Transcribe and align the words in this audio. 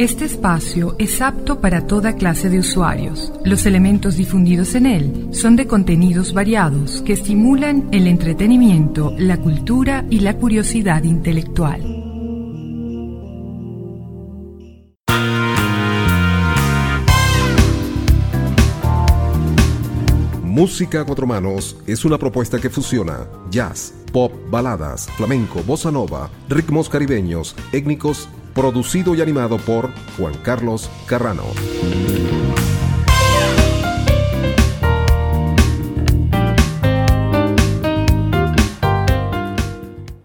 Este 0.00 0.24
espacio 0.24 0.96
es 0.98 1.20
apto 1.20 1.60
para 1.60 1.86
toda 1.86 2.14
clase 2.14 2.48
de 2.48 2.58
usuarios. 2.58 3.34
Los 3.44 3.66
elementos 3.66 4.16
difundidos 4.16 4.74
en 4.74 4.86
él 4.86 5.28
son 5.32 5.56
de 5.56 5.66
contenidos 5.66 6.32
variados 6.32 7.02
que 7.02 7.12
estimulan 7.12 7.86
el 7.92 8.06
entretenimiento, 8.06 9.12
la 9.18 9.36
cultura 9.36 10.06
y 10.08 10.20
la 10.20 10.38
curiosidad 10.38 11.02
intelectual. 11.02 11.82
Música 20.42 21.02
a 21.02 21.04
cuatro 21.04 21.26
manos 21.26 21.76
es 21.86 22.06
una 22.06 22.16
propuesta 22.16 22.58
que 22.58 22.70
fusiona 22.70 23.28
jazz, 23.50 23.92
pop, 24.12 24.32
baladas, 24.50 25.10
flamenco, 25.18 25.62
bossa 25.62 25.90
nova, 25.90 26.30
ritmos 26.48 26.88
caribeños, 26.88 27.54
étnicos 27.72 28.30
producido 28.54 29.14
y 29.14 29.20
animado 29.20 29.58
por 29.58 29.90
Juan 30.16 30.34
Carlos 30.42 30.90
Carrano. 31.06 31.44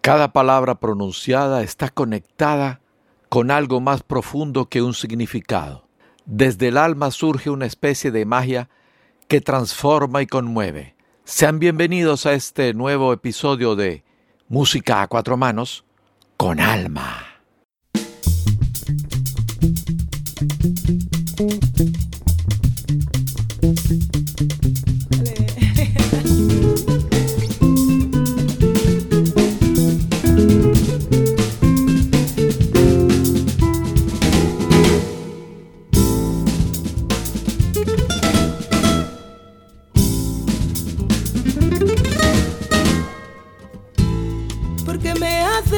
Cada 0.01 0.31
palabra 0.33 0.75
pronunciada 0.75 1.63
está 1.63 1.89
conectada 1.89 2.79
con 3.27 3.49
algo 3.49 3.81
más 3.81 4.03
profundo 4.03 4.69
que 4.69 4.83
un 4.83 4.93
significado. 4.93 5.87
Desde 6.25 6.67
el 6.67 6.77
alma 6.77 7.11
surge 7.11 7.49
una 7.49 7.65
especie 7.65 8.11
de 8.11 8.25
magia 8.25 8.69
que 9.27 9.41
transforma 9.41 10.21
y 10.21 10.27
conmueve. 10.27 10.95
Sean 11.23 11.57
bienvenidos 11.57 12.27
a 12.27 12.33
este 12.33 12.73
nuevo 12.75 13.13
episodio 13.13 13.75
de 13.75 14.03
Música 14.47 15.01
a 15.01 15.07
cuatro 15.07 15.37
manos 15.37 15.85
con 16.37 16.59
alma. 16.59 17.34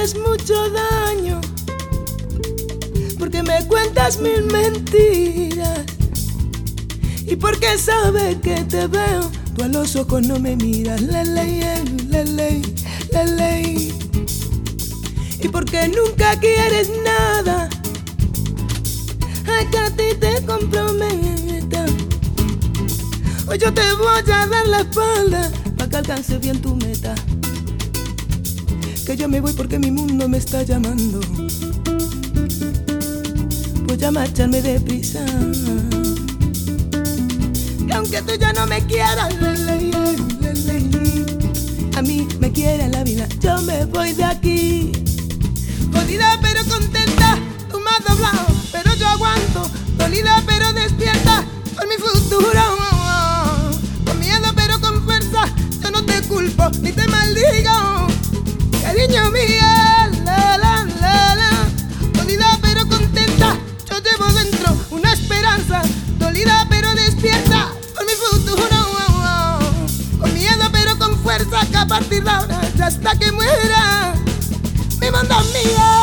Haces 0.08 0.20
mucho 0.22 0.70
daño 0.70 1.42
porque 3.20 3.44
me 3.44 3.66
cuentas 3.68 4.20
mil 4.20 4.44
mentiras 4.44 5.82
y 7.26 7.36
porque 7.36 7.78
sabes 7.78 8.38
que 8.38 8.64
te 8.64 8.88
veo, 8.88 9.30
tú 9.56 9.64
a 9.64 9.68
los 9.68 9.96
ojos 9.98 10.26
no 10.26 10.40
me 10.40 10.56
miras, 10.56 11.02
la 11.02 11.24
ley, 11.26 11.62
la 12.10 12.24
ley, 12.24 12.62
la 13.12 13.26
ley. 13.26 13.94
Y 15.42 15.48
porque 15.50 15.90
nunca 15.90 16.40
quieres 16.40 16.90
nada, 17.04 17.70
ay 19.46 19.66
que 19.66 19.78
a 19.78 19.90
ti 19.90 20.16
te 20.20 20.46
comprometa. 20.46 21.86
Hoy 23.48 23.58
yo 23.58 23.74
te 23.74 23.94
voy 23.96 24.20
a 24.20 24.46
dar 24.46 24.68
la 24.68 24.80
espalda 24.80 25.52
para 25.76 25.90
que 25.90 25.98
alcance 25.98 26.38
bien 26.38 26.62
tu 26.62 26.76
meta. 26.76 27.14
Que 29.08 29.16
yo 29.16 29.30
me 29.30 29.40
voy 29.40 29.54
porque 29.54 29.80
mi 29.80 29.90
mundo 29.90 30.28
me 30.28 30.38
está 30.38 30.64
llamando 30.64 31.22
voy 33.98 34.04
a 34.04 34.12
marcharme 34.12 34.62
deprisa. 34.62 35.26
Y 37.88 37.92
aunque 37.92 38.22
tú 38.22 38.34
ya 38.40 38.54
no 38.54 38.68
me 38.68 38.86
quieras, 38.86 39.34
a 41.96 42.02
mí 42.02 42.28
me 42.40 42.52
quiere 42.52 42.90
la 42.90 43.04
vida, 43.04 43.28
yo 43.40 43.62
me 43.62 43.86
voy 43.86 44.14
de 44.14 44.24
aquí. 44.24 44.92
Jodida 45.94 46.38
pero 46.42 46.64
contenta, 46.66 47.38
tú 47.72 47.80
me 47.80 47.90
has 47.90 48.32
pero 48.72 48.94
yo 48.96 49.08
aguanto. 49.08 49.72
Dolida 49.98 50.44
pero 50.46 50.74
despierta 50.74 51.44
por 51.76 51.88
mi 51.88 51.96
futuro. 51.96 52.62
Con 54.06 54.20
miedo 54.20 54.52
pero 54.56 54.80
con 54.80 55.04
fuerza, 55.04 55.46
yo 55.82 55.92
no 55.92 56.04
te 56.06 56.22
culpo 56.24 56.70
ni 56.82 56.92
te 56.92 57.08
maldigo. 57.08 57.97
Cariño 59.08 59.32
mío, 59.32 59.64
la 60.26 60.58
la 60.58 60.86
la 61.00 61.36
la. 61.36 61.50
Jodida 62.20 62.60
pero 62.62 62.86
contenta 62.90 63.56
llevo 64.04 64.26
dentro 64.34 64.78
una 64.90 65.14
esperanza, 65.14 65.82
dolida 66.18 66.68
pero 66.70 66.94
despierta 66.94 67.70
por 67.96 68.06
mi 68.06 68.12
futuro. 68.12 68.66
Con 70.20 70.34
miedo 70.34 70.66
pero 70.74 70.98
con 71.00 71.18
fuerza 71.20 71.66
que 71.72 71.78
a 71.78 71.88
partir 71.88 72.22
de 72.22 72.30
ahora 72.30 72.60
hasta 72.84 73.18
que 73.18 73.32
muera 73.32 74.14
mi 75.00 75.10
mundo 75.10 75.36
mío. 75.54 75.97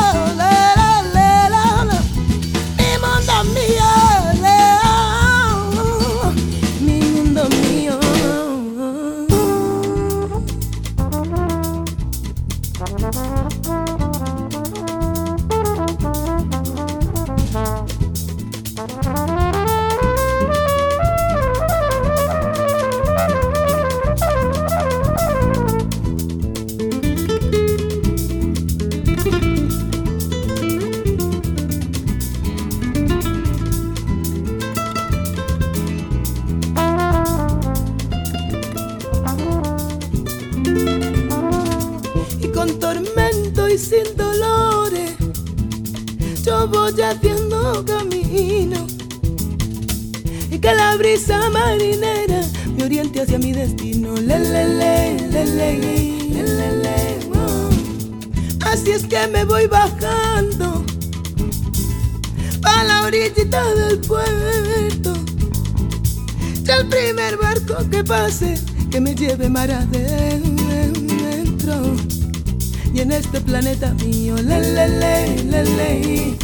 Así 58.74 58.90
es 58.90 59.04
que 59.04 59.26
me 59.28 59.44
voy 59.44 59.66
bajando 59.68 60.84
a 62.64 62.84
la 62.84 63.04
orillita 63.04 63.62
del 63.74 64.00
puerto. 64.00 65.12
Y 66.66 66.70
el 66.70 66.88
primer 66.88 67.36
barco 67.36 67.76
que 67.88 68.02
pase 68.02 68.58
que 68.90 69.00
me 69.00 69.14
lleve 69.14 69.48
mar 69.48 69.70
adentro. 69.70 70.04
Y 72.92 73.00
en 73.00 73.12
este 73.12 73.40
planeta 73.40 73.94
mío, 73.94 74.34
le, 74.36 74.60
le, 74.74 74.88
le, 74.88 76.36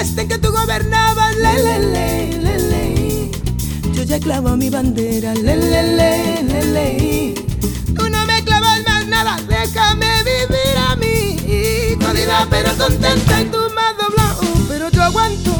este 0.00 0.26
que 0.26 0.38
tú 0.38 0.50
gobernabas, 0.50 1.36
le, 1.36 1.54
le, 1.62 1.78
le, 1.78 2.38
le, 2.38 2.58
le, 2.70 3.30
yo 3.92 4.02
ya 4.02 4.18
clavo 4.18 4.56
mi 4.56 4.68
bandera, 4.68 5.32
le, 5.34 5.56
le, 5.56 5.96
le, 5.96 6.42
le, 6.42 6.64
le, 6.72 7.34
tú 7.94 8.08
no 8.08 8.26
me 8.26 8.42
clavas 8.42 8.80
más 8.84 9.06
nada, 9.06 9.36
déjame 9.48 10.08
vivir 10.24 10.61
a 12.32 12.44
mí, 12.44 12.46
jodida 12.46 12.46
pero 12.50 12.76
contenta. 12.76 13.40
Y 13.40 13.44
tú 13.46 13.58
me 13.74 13.80
has 13.80 13.96
doblado, 13.96 14.40
pero 14.68 14.88
yo 14.90 15.02
aguanto, 15.02 15.54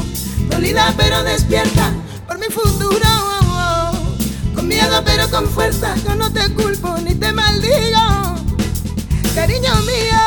dolida 0.49 0.93
pero 0.97 1.23
despierta 1.23 1.91
por 2.27 2.37
mi 2.39 2.47
futuro, 2.47 3.07
con 4.55 4.67
miedo 4.67 5.01
pero 5.05 5.29
con 5.29 5.47
fuerza, 5.47 5.95
yo 6.07 6.15
no 6.15 6.31
te 6.31 6.49
culpo 6.53 6.97
ni 6.99 7.15
te 7.15 7.31
maldigo. 7.31 8.35
Cariño 9.35 9.75
mío, 9.81 10.19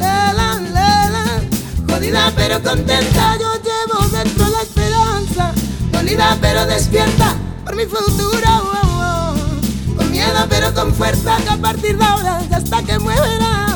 la, 0.00 0.32
la, 0.32 0.54
la, 0.60 1.10
la. 1.10 1.94
jodida 1.94 2.32
pero 2.36 2.62
contenta, 2.62 3.36
yo 3.38 3.52
llevo 3.62 4.08
dentro 4.08 4.48
la 4.48 4.62
esperanza, 4.62 5.52
dolida 5.92 6.36
pero 6.40 6.66
despierta 6.66 7.36
por 7.64 7.76
mi 7.76 7.86
futuro, 7.86 8.48
oh, 8.48 9.34
oh. 9.34 9.96
con 9.96 10.10
miedo 10.10 10.46
pero 10.48 10.74
con 10.74 10.92
fuerza, 10.92 11.36
que 11.38 11.50
a 11.50 11.56
partir 11.56 11.96
de 11.96 12.04
ahora 12.04 12.40
hasta 12.50 12.82
que 12.82 12.98
muera, 12.98 13.67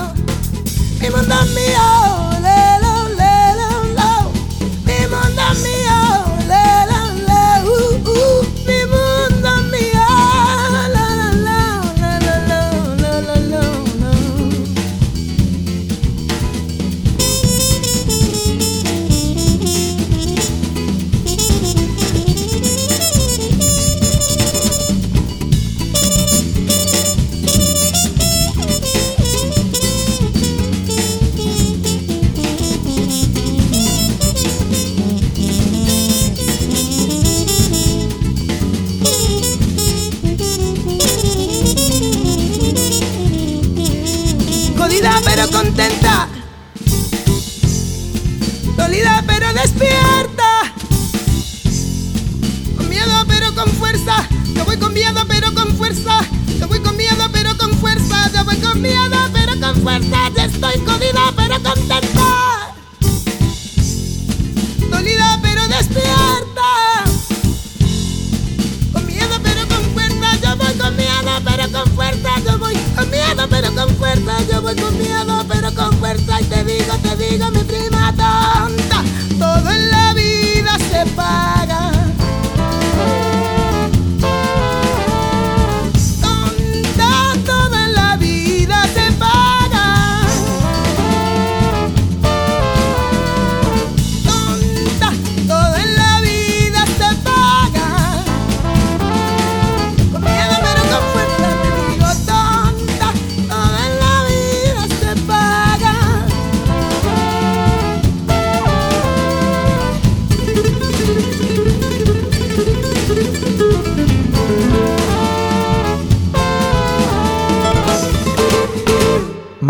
Him 1.02 1.16
and 1.16 1.26
me, 1.52 1.66
oh. 1.70 2.31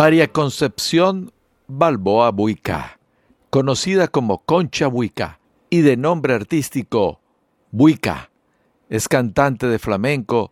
María 0.03 0.33
Concepción 0.33 1.33
Balboa 1.69 2.33
Buica, 2.33 2.99
conocida 3.51 4.09
como 4.09 4.39
Concha 4.39 4.89
Buica 4.89 5.39
y 5.71 5.83
de 5.83 5.97
nombre 5.97 6.35
artístico 6.35 7.21
Buica, 7.71 8.33
es 8.89 9.07
cantante 9.07 9.69
de 9.69 9.79
flamenco 9.79 10.51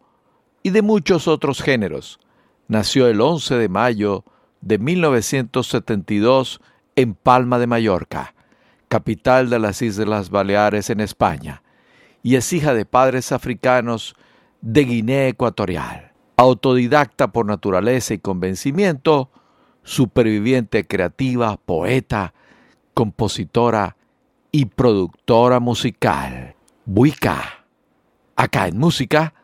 y 0.63 0.71
de 0.71 0.83
muchos 0.83 1.27
otros 1.27 1.63
géneros. 1.63 2.21
Nació 2.69 3.09
el 3.09 3.21
11 3.21 3.57
de 3.57 3.69
mayo 3.69 4.25
de 4.61 4.79
1972 4.79 6.61
en 6.95 7.15
Palma 7.15 7.59
de 7.59 7.67
Mallorca, 7.67 8.37
capital 8.87 9.51
de 9.51 9.59
las 9.59 9.83
Islas 9.83 10.31
Baleares 10.31 10.91
en 10.91 11.01
España, 11.01 11.65
y 12.23 12.37
es 12.37 12.53
hija 12.53 12.73
de 12.73 12.85
padres 12.85 13.33
africanos 13.33 14.15
de 14.61 14.85
Guinea 14.85 15.27
Ecuatorial 15.27 16.11
autodidacta 16.41 17.33
por 17.33 17.45
naturaleza 17.45 18.15
y 18.15 18.19
convencimiento, 18.19 19.29
superviviente 19.83 20.87
creativa, 20.87 21.57
poeta, 21.57 22.35
compositora 22.95 23.97
y 24.53 24.67
productora 24.67 25.61
musical. 25.61 26.55
Buica, 26.85 27.65
acá 28.37 28.69
en 28.69 28.79
Música, 28.79 29.35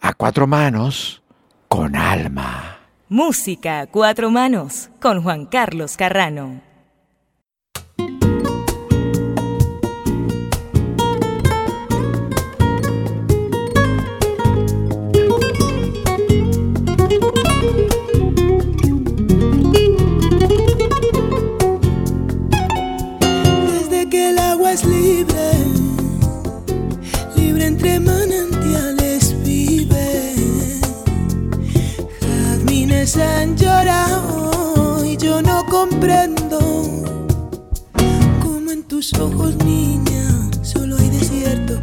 a 0.00 0.12
cuatro 0.12 0.46
manos, 0.46 1.22
con 1.68 1.96
alma. 1.96 2.78
Música 3.08 3.80
a 3.80 3.86
cuatro 3.86 4.30
manos, 4.30 4.90
con 5.00 5.22
Juan 5.22 5.46
Carlos 5.46 5.96
Carrano. 5.96 6.73
ojos, 39.18 39.56
niña, 39.64 40.26
solo 40.62 40.96
hay 40.96 41.08
desierto. 41.10 41.78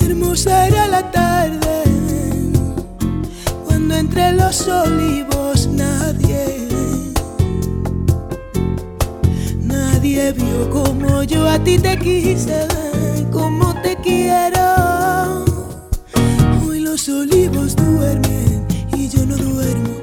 Hermosa 0.00 0.66
era 0.66 0.86
la 0.86 1.10
tarde 1.10 1.82
cuando 3.64 3.94
entre 3.94 4.32
los 4.32 4.66
olivos 4.68 5.68
nadie, 5.68 6.68
nadie 9.60 10.32
vio 10.32 10.70
como 10.70 11.22
yo 11.22 11.48
a 11.48 11.58
ti 11.58 11.78
te 11.78 11.98
quise, 11.98 12.66
como 13.30 13.74
te 13.82 13.96
quiero. 13.96 15.44
Hoy 16.66 16.80
los 16.80 17.08
olivos 17.08 17.76
duermen 17.76 18.66
y 18.96 19.08
yo 19.08 19.24
no 19.26 19.36
duermo. 19.36 19.95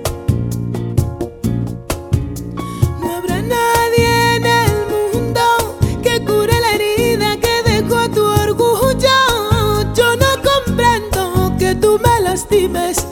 στιγμές 12.44 13.03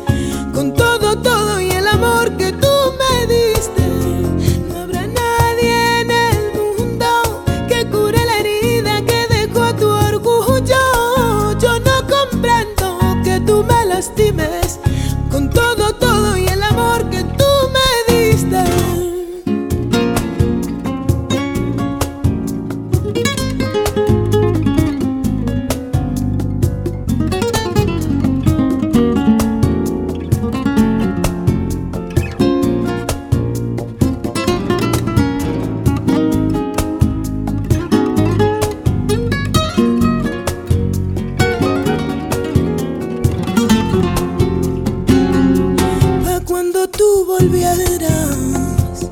volvieras, 47.41 49.09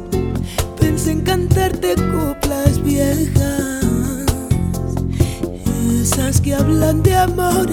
pensé 0.79 1.11
en 1.11 1.21
cantarte 1.21 1.95
coplas 1.95 2.81
viejas, 2.83 3.83
esas 6.01 6.39
que 6.39 6.53
hablan 6.53 7.01
de 7.01 7.15
amor 7.15 7.67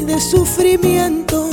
y 0.00 0.04
de 0.04 0.20
sufrimiento. 0.20 1.50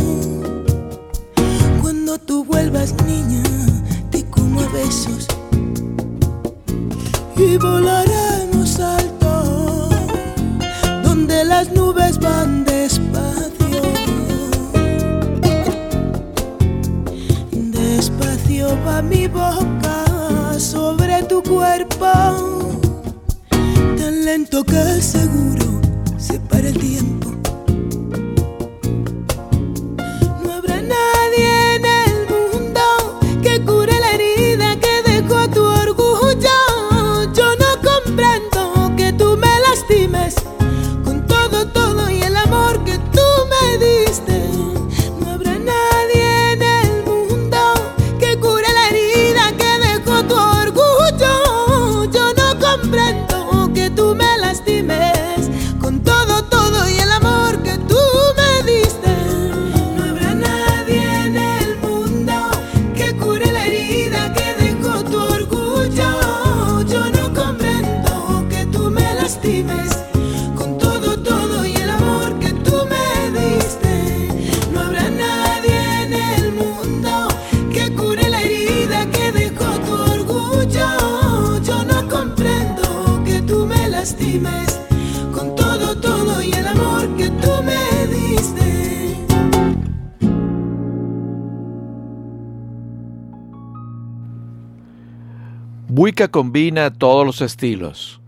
Buica 95.87 96.29
combina 96.29 96.91
todos 96.91 97.25
los 97.25 97.41
estilos, 97.41 98.21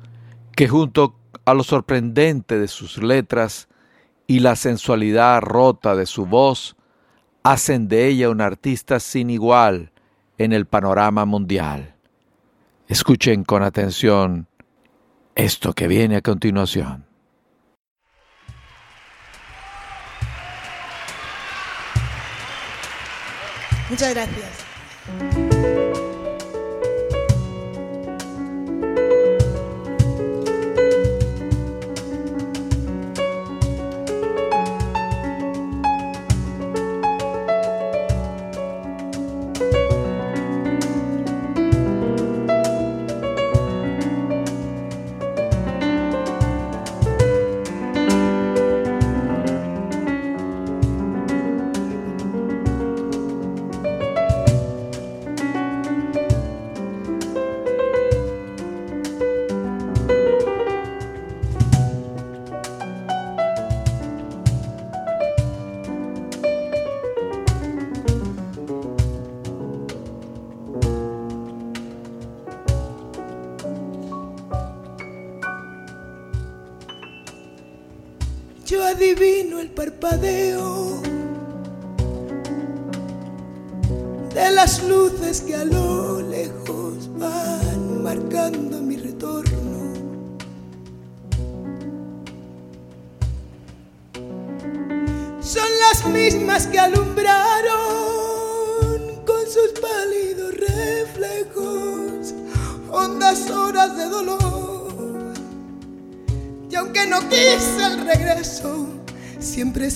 que 0.56 0.68
junto 0.68 1.16
a 1.46 1.54
lo 1.54 1.64
sorprendente 1.64 2.60
de 2.60 2.68
sus 2.68 3.02
letras 3.02 3.68
y 4.28 4.40
la 4.40 4.56
sensualidad 4.56 5.42
rota 5.42 5.96
de 5.96 6.06
su 6.06 6.26
voz, 6.26 6.76
hacen 7.44 7.88
de 7.88 8.08
ella 8.08 8.30
un 8.30 8.42
artista 8.42 9.00
sin 9.00 9.30
igual 9.30 9.92
en 10.38 10.52
el 10.52 10.66
panorama 10.66 11.26
mundial. 11.26 11.96
Escuchen 12.88 13.44
con 13.44 13.64
atención 13.64 14.48
esto 15.36 15.74
que 15.74 15.88
viene 15.88 16.18
a 16.18 16.22
continuación. 16.22 17.06
Muchas 23.90 24.14
gracias. 24.14 25.45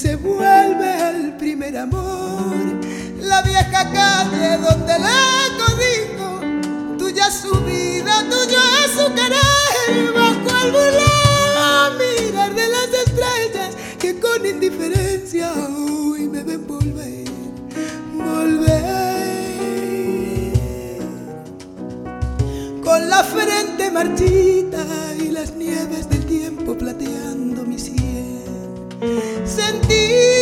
se 0.10 0.16
vuelve 0.16 0.90
al 0.90 1.38
primer 1.38 1.78
amor. 1.78 2.56
La 3.22 3.44
vieja 3.44 3.92
calle 3.92 4.58
donde 4.58 4.94
le 5.06 5.22
codijo, 5.60 6.98
tuya 6.98 7.30
su 7.30 7.54
vida, 7.62 8.26
tuyo 8.28 8.60
su 8.96 9.06
querer. 9.14 10.14
Bajo 10.16 10.50
el 10.64 10.72
burlón 10.72 11.92
mirar 12.00 12.56
de 12.56 12.68
las 12.76 12.90
estrellas 13.06 13.76
que 14.00 14.20
con 14.20 14.44
indiferencia 14.44 15.54
hoy 15.78 16.28
me 16.28 16.42
ven 16.42 16.66
volver, 16.66 17.26
volver. 18.16 18.80
Con 22.84 23.10
la 23.10 23.24
frente 23.24 23.92
marchita 23.92 24.84
y 25.20 25.30
las 25.30 25.54
nieves 25.54 26.10
del 26.10 26.26
tiempo 26.26 26.76
plateadas 26.76 27.19
Sentí 29.46 30.39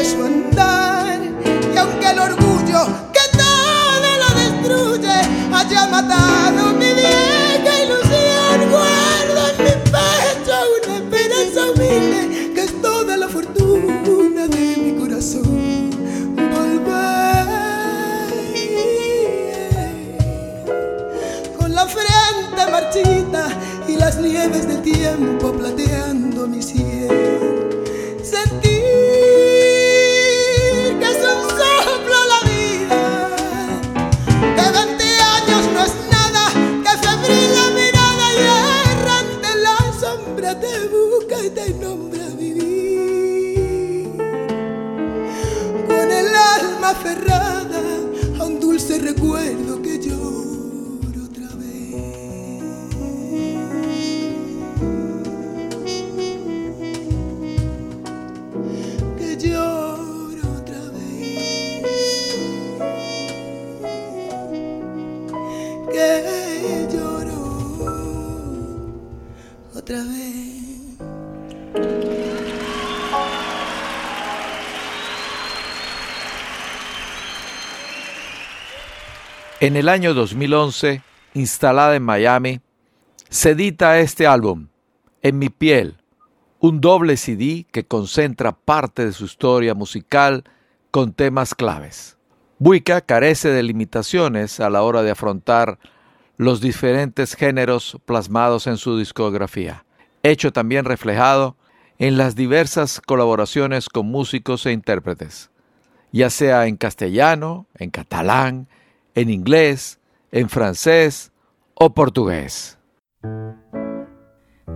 Krishna. 0.00 0.79
En 79.70 79.76
el 79.76 79.88
año 79.88 80.14
2011, 80.14 81.00
instalada 81.32 81.94
en 81.94 82.02
Miami, 82.02 82.60
se 83.28 83.50
edita 83.50 84.00
este 84.00 84.26
álbum, 84.26 84.66
En 85.22 85.38
mi 85.38 85.48
piel, 85.48 85.98
un 86.58 86.80
doble 86.80 87.16
CD 87.16 87.66
que 87.70 87.86
concentra 87.86 88.50
parte 88.50 89.04
de 89.04 89.12
su 89.12 89.26
historia 89.26 89.76
musical 89.76 90.42
con 90.90 91.12
temas 91.12 91.54
claves. 91.54 92.16
Buica 92.58 93.00
carece 93.00 93.50
de 93.50 93.62
limitaciones 93.62 94.58
a 94.58 94.70
la 94.70 94.82
hora 94.82 95.04
de 95.04 95.12
afrontar 95.12 95.78
los 96.36 96.60
diferentes 96.60 97.36
géneros 97.36 97.96
plasmados 98.06 98.66
en 98.66 98.76
su 98.76 98.98
discografía, 98.98 99.84
hecho 100.24 100.52
también 100.52 100.84
reflejado 100.84 101.56
en 102.00 102.16
las 102.16 102.34
diversas 102.34 103.00
colaboraciones 103.00 103.88
con 103.88 104.06
músicos 104.06 104.66
e 104.66 104.72
intérpretes, 104.72 105.52
ya 106.10 106.28
sea 106.28 106.66
en 106.66 106.76
castellano, 106.76 107.66
en 107.78 107.90
catalán, 107.90 108.66
en 109.14 109.30
inglés, 109.30 109.98
en 110.32 110.48
francés 110.48 111.32
o 111.74 111.94
portugués. 111.94 112.78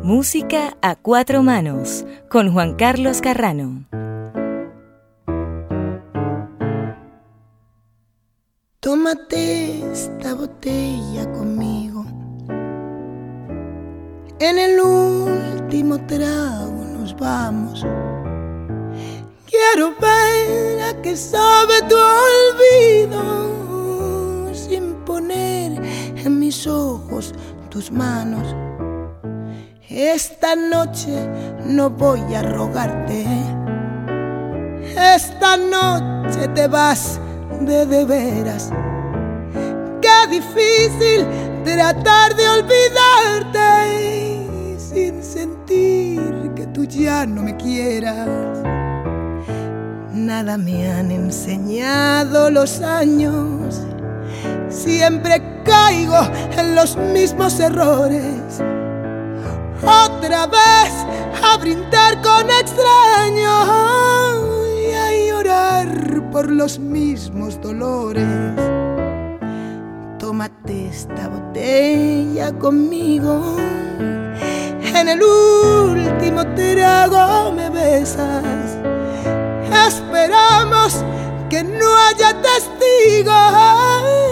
Música 0.02 0.76
a 0.82 0.96
cuatro 0.96 1.42
manos 1.42 2.04
con 2.28 2.52
Juan 2.52 2.74
Carlos 2.76 3.20
Carrano. 3.20 3.86
Tómate 8.80 9.90
esta 9.90 10.34
botella 10.34 11.30
conmigo. 11.32 12.04
En 14.40 14.58
el 14.58 14.78
último 14.78 16.04
trago 16.06 16.84
nos 16.92 17.16
vamos. 17.16 17.80
Quiero 19.46 19.94
ver 19.98 20.82
a 20.82 21.00
qué 21.00 21.16
sabe 21.16 21.80
tu 21.88 21.96
olvido 21.96 23.63
en 25.18 26.38
mis 26.38 26.66
ojos 26.66 27.32
tus 27.70 27.90
manos. 27.90 28.54
Esta 29.88 30.56
noche 30.56 31.12
no 31.66 31.90
voy 31.90 32.34
a 32.34 32.42
rogarte. 32.42 33.24
Esta 34.96 35.56
noche 35.56 36.48
te 36.54 36.66
vas 36.66 37.20
de 37.60 37.86
de 37.86 38.04
veras. 38.04 38.72
Qué 40.00 40.26
difícil 40.30 41.26
tratar 41.64 42.34
de 42.34 42.48
olvidarte 42.48 43.58
sin 44.78 45.22
sentir 45.22 46.52
que 46.56 46.66
tú 46.66 46.84
ya 46.84 47.24
no 47.24 47.42
me 47.42 47.56
quieras. 47.56 48.28
Nada 50.12 50.56
me 50.56 50.90
han 50.90 51.10
enseñado 51.10 52.50
los 52.50 52.80
años. 52.80 53.80
Siempre 54.74 55.40
caigo 55.64 56.18
en 56.58 56.74
los 56.74 56.96
mismos 56.96 57.60
errores. 57.60 58.60
Otra 59.82 60.46
vez 60.46 60.92
a 61.42 61.56
brindar 61.58 62.20
con 62.20 62.50
extraños 62.50 63.68
y 64.82 64.92
a 64.92 65.28
llorar 65.28 66.30
por 66.32 66.50
los 66.50 66.78
mismos 66.78 67.60
dolores. 67.60 68.24
Tómate 70.18 70.88
esta 70.88 71.28
botella 71.28 72.52
conmigo. 72.58 73.56
En 74.94 75.08
el 75.08 75.22
último 75.22 76.44
trago 76.54 77.52
me 77.52 77.70
besas. 77.70 78.76
Esperamos 79.86 81.04
que 81.48 81.62
no 81.62 81.96
haya 81.96 82.34
testigos 82.42 84.23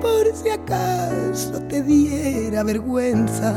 por 0.00 0.34
si 0.34 0.50
acaso 0.50 1.60
te 1.68 1.82
diera 1.82 2.62
vergüenza. 2.62 3.54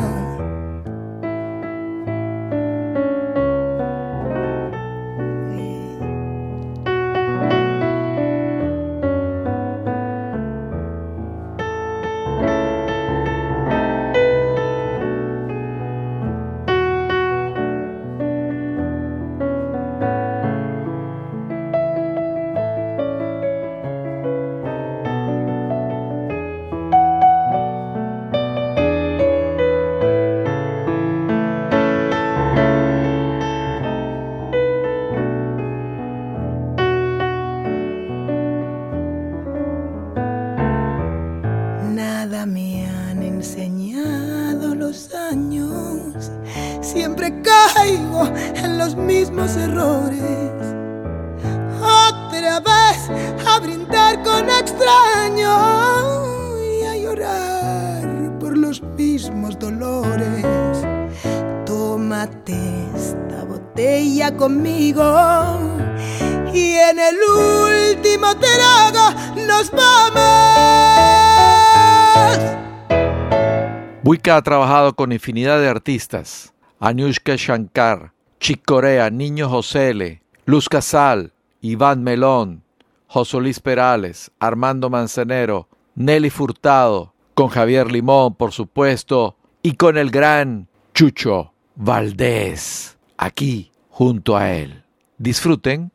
Buica 74.12 74.36
ha 74.36 74.42
trabajado 74.42 74.94
con 74.94 75.14
infinidad 75.14 75.62
de 75.62 75.70
artistas. 75.70 76.54
Anushka 76.82 77.38
Shankar, 77.38 78.12
Chick 78.42 78.62
Corea, 78.66 79.10
Niño 79.10 79.48
Josele, 79.48 80.22
Luz 80.44 80.68
Casal, 80.68 81.32
Iván 81.62 82.04
Melón, 82.04 82.62
José 83.08 83.40
Luis 83.40 83.62
Perales, 83.62 84.30
Armando 84.38 84.90
Manzanero, 84.90 85.70
Nelly 85.96 86.30
Furtado, 86.30 87.14
con 87.36 87.48
Javier 87.48 87.90
Limón, 87.90 88.36
por 88.36 88.52
supuesto, 88.52 89.38
y 89.62 89.76
con 89.76 89.98
el 89.98 90.12
gran 90.12 90.68
Chucho 90.94 91.54
Valdés, 91.76 92.98
aquí 93.16 93.72
junto 93.90 94.36
a 94.36 94.52
él. 94.52 94.84
Disfruten. 95.20 95.90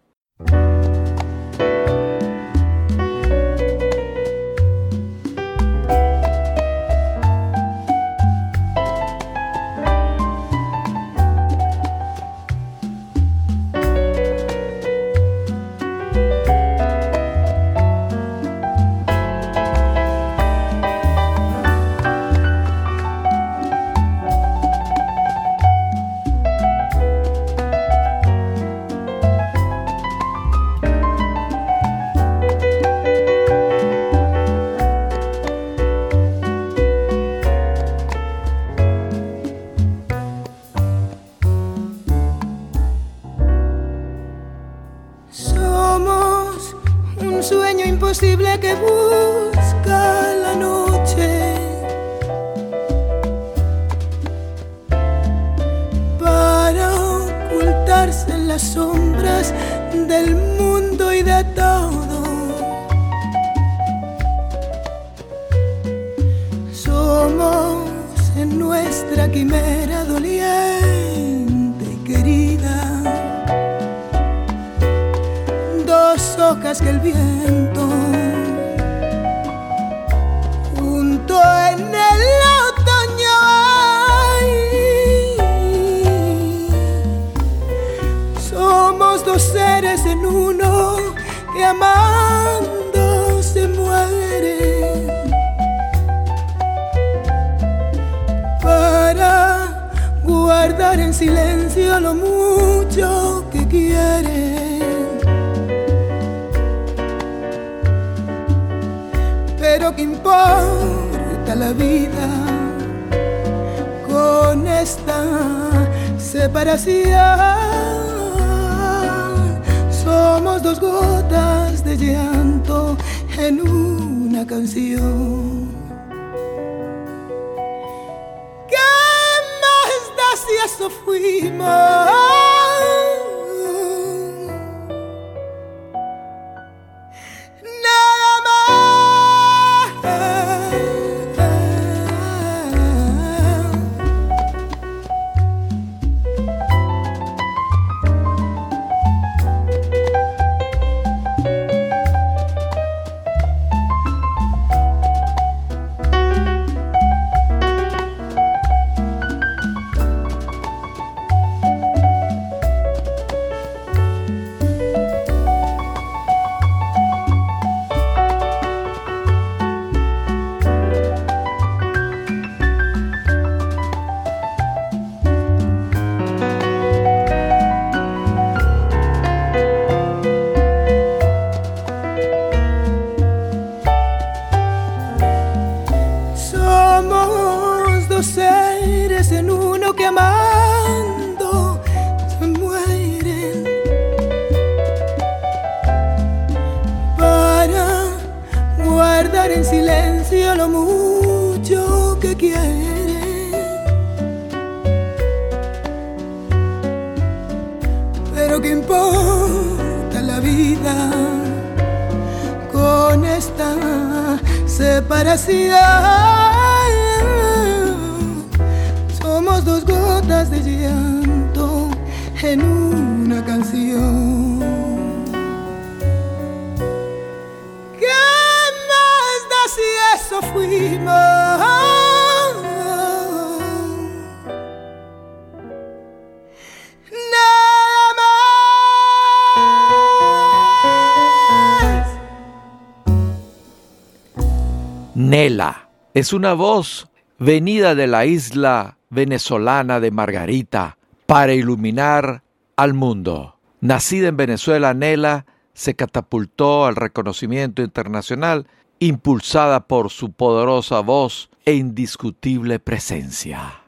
Es 246.16 246.32
una 246.32 246.54
voz 246.54 247.10
venida 247.38 247.94
de 247.94 248.06
la 248.06 248.24
isla 248.24 248.96
venezolana 249.10 250.00
de 250.00 250.10
Margarita 250.10 250.96
para 251.26 251.52
iluminar 251.52 252.42
al 252.74 252.94
mundo. 252.94 253.58
Nacida 253.82 254.28
en 254.28 254.38
Venezuela, 254.38 254.94
Nela 254.94 255.44
se 255.74 255.94
catapultó 255.94 256.86
al 256.86 256.96
reconocimiento 256.96 257.82
internacional 257.82 258.66
impulsada 258.98 259.88
por 259.88 260.08
su 260.08 260.32
poderosa 260.32 261.00
voz 261.00 261.50
e 261.66 261.74
indiscutible 261.74 262.78
presencia. 262.78 263.85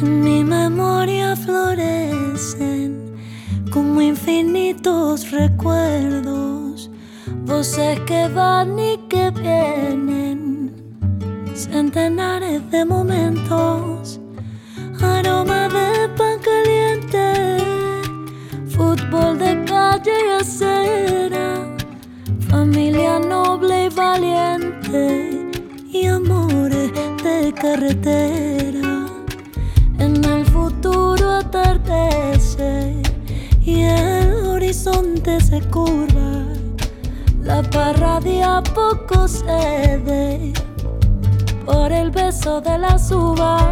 En 0.00 0.20
mi 0.20 0.44
memoria 0.44 1.34
florecen 1.34 3.16
como 3.72 4.00
infinitos 4.00 5.28
recuerdos, 5.32 6.88
voces 7.44 7.98
que 8.06 8.28
van 8.28 8.78
y 8.78 8.96
que 9.08 9.32
vienen, 9.32 10.72
centenares 11.52 12.70
de 12.70 12.84
momentos, 12.84 14.20
aroma 15.02 15.68
de 15.68 16.08
pan 16.16 16.38
caliente, 16.48 17.58
fútbol 18.68 19.36
de 19.36 19.64
calle 19.64 20.12
y 20.26 20.40
acera, 20.40 21.76
familia 22.48 23.18
noble 23.18 23.86
y 23.86 23.88
valiente 23.88 25.50
y 25.90 26.06
amores 26.06 26.92
de 27.24 27.52
carretera 27.52 28.67
y 33.64 33.82
el 33.82 34.46
horizonte 34.46 35.40
se 35.40 35.60
curva. 35.62 36.44
La 37.42 37.62
parra 37.62 38.20
de 38.20 38.42
a 38.42 38.62
poco 38.62 39.26
cede 39.26 40.52
por 41.64 41.90
el 41.90 42.10
beso 42.10 42.60
de 42.60 42.78
las 42.78 43.10
uvas. 43.10 43.64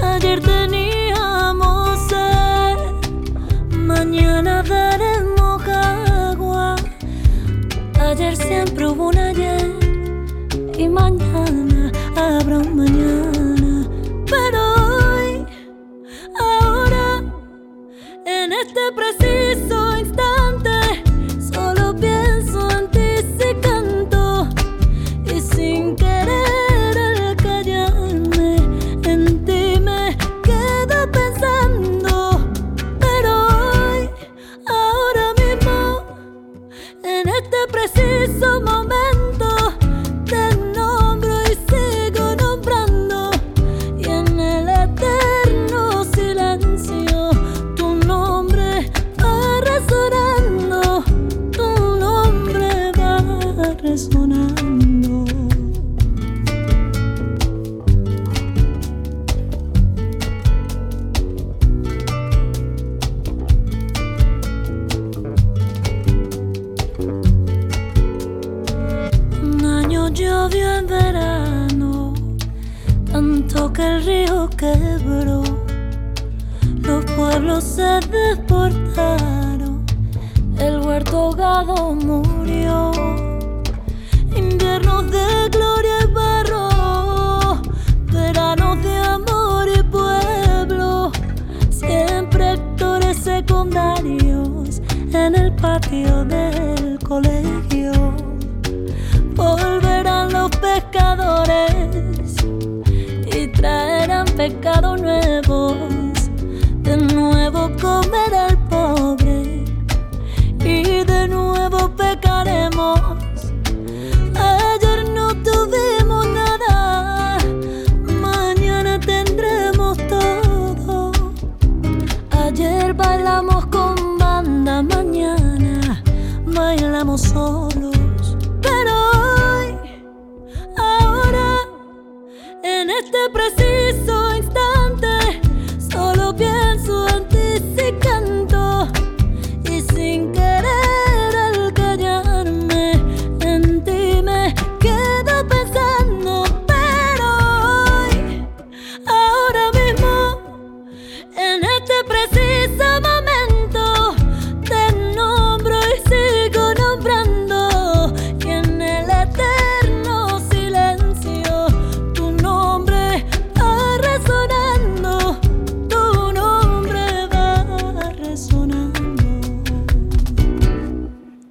Ayer 0.00 0.40
teníamos 0.40 1.98
sed, 2.08 2.78
mañana 3.76 4.62
daremos 4.62 5.62
agua. 5.66 6.76
Ayer 8.00 8.36
siempre 8.36 8.86
hubo 8.86 9.08
un 9.08 9.18
ayer 9.18 9.72
y 10.78 10.88
mañana 10.88 11.90
habrá 12.14 12.58
un 12.58 12.76
mañana. 12.76 13.35
Este 18.66 18.80
preciso 18.96 19.85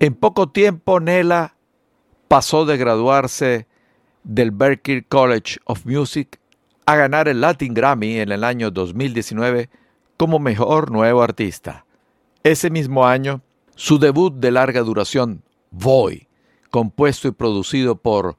En 0.05 0.13
poco 0.13 0.49
tiempo, 0.49 0.99
Nela 0.99 1.55
pasó 2.27 2.67
de 2.67 2.77
graduarse 2.77 3.65
del 4.23 4.51
Berklee 4.51 5.01
College 5.01 5.57
of 5.65 5.87
Music 5.87 6.39
a 6.85 6.95
ganar 6.95 7.27
el 7.27 7.41
Latin 7.41 7.73
Grammy 7.73 8.19
en 8.19 8.31
el 8.31 8.43
año 8.43 8.69
2019 8.69 9.71
como 10.15 10.37
mejor 10.37 10.91
nuevo 10.91 11.23
artista. 11.23 11.87
Ese 12.43 12.69
mismo 12.69 13.07
año, 13.07 13.41
su 13.75 13.97
debut 13.97 14.31
de 14.35 14.51
larga 14.51 14.81
duración, 14.81 15.41
Voy, 15.71 16.27
compuesto 16.69 17.27
y 17.27 17.31
producido 17.31 17.95
por 17.95 18.37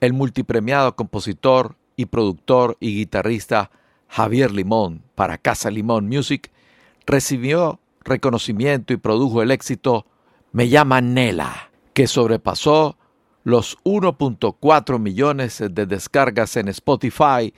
el 0.00 0.14
multipremiado 0.14 0.96
compositor 0.96 1.76
y 1.96 2.06
productor 2.06 2.78
y 2.80 2.96
guitarrista 2.96 3.70
Javier 4.08 4.52
Limón 4.52 5.02
para 5.14 5.36
Casa 5.36 5.70
Limón 5.70 6.08
Music, 6.08 6.50
recibió 7.04 7.78
reconocimiento 8.04 8.94
y 8.94 8.96
produjo 8.96 9.42
el 9.42 9.50
éxito 9.50 10.06
Me 10.54 10.68
llama 10.68 11.00
Nela, 11.00 11.72
que 11.94 12.06
sobrepasó 12.06 12.96
los 13.42 13.76
1.4 13.82 15.00
millones 15.00 15.60
de 15.68 15.84
descargas 15.84 16.56
en 16.56 16.68
Spotify 16.68 17.52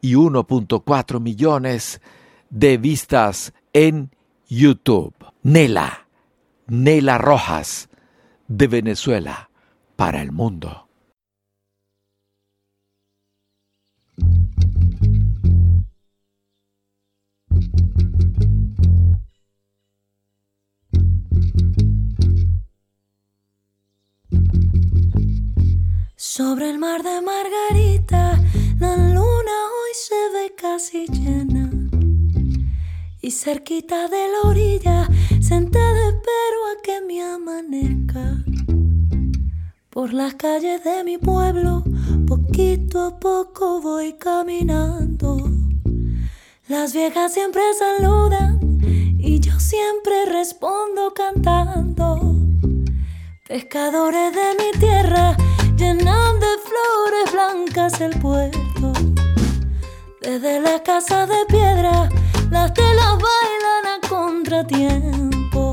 y 0.00 0.14
1.4 0.14 1.20
millones 1.20 2.00
de 2.50 2.78
vistas 2.78 3.54
en 3.72 4.10
YouTube. 4.48 5.14
Nela, 5.44 6.08
Nela 6.66 7.16
Rojas, 7.16 7.88
de 8.48 8.66
Venezuela 8.66 9.48
para 9.94 10.20
el 10.20 10.32
mundo. 10.32 10.81
Sobre 26.34 26.70
el 26.70 26.78
mar 26.78 27.02
de 27.02 27.20
Margarita, 27.20 28.42
la 28.78 28.96
luna 28.96 29.56
hoy 29.76 29.92
se 29.92 30.14
ve 30.32 30.54
casi 30.56 31.04
llena. 31.08 31.70
Y 33.20 33.30
cerquita 33.32 34.08
de 34.08 34.28
la 34.32 34.48
orilla, 34.48 35.08
sentada 35.42 36.08
espero 36.08 36.58
a 36.70 36.82
que 36.82 37.02
me 37.02 37.22
amanezca. 37.22 38.42
Por 39.90 40.14
las 40.14 40.32
calles 40.36 40.82
de 40.84 41.04
mi 41.04 41.18
pueblo, 41.18 41.84
poquito 42.26 43.04
a 43.04 43.20
poco 43.20 43.82
voy 43.82 44.14
caminando. 44.14 45.36
Las 46.66 46.94
viejas 46.94 47.34
siempre 47.34 47.60
saludan 47.78 48.58
y 49.18 49.38
yo 49.38 49.60
siempre 49.60 50.24
respondo 50.24 51.12
cantando. 51.14 52.36
Pescadores 53.46 54.32
de 54.34 54.54
mi 54.58 54.80
tierra 54.80 55.36
llenan 55.76 56.40
de 56.40 56.52
flores 56.68 57.32
blancas 57.32 58.00
el 58.00 58.18
puerto. 58.18 58.92
Desde 60.20 60.60
la 60.60 60.82
casa 60.82 61.26
de 61.26 61.44
piedra, 61.48 62.08
las 62.50 62.72
telas 62.74 63.18
bailan 63.28 63.84
a 63.94 64.08
contratiempo. 64.08 65.70